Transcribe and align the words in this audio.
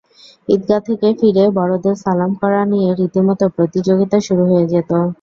ঈদগাহ 0.47 0.79
থেকে 0.87 1.07
ফিরে 1.19 1.43
বড়দের 1.57 1.95
সালাম 2.03 2.31
করা 2.41 2.61
নিয়ে 2.71 2.89
রীতিমতো 2.99 3.45
প্রতিযোগিতা 3.55 4.17
শুরু 4.27 4.43
হয়ে 4.49 4.65
যেত। 4.67 4.91